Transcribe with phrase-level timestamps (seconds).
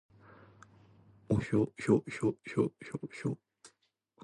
[1.29, 3.37] おひょひょひょひょひょひょ